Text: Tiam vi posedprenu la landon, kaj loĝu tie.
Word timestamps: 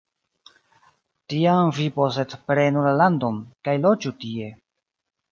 Tiam 1.33 1.67
vi 1.79 1.85
posedprenu 1.97 2.85
la 2.85 2.93
landon, 3.01 3.37
kaj 3.69 3.75
loĝu 3.83 4.13
tie. 4.25 4.49